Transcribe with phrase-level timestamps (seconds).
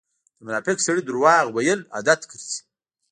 [0.37, 2.57] د منافق سړی درواغ وويل عادت ګرځئ.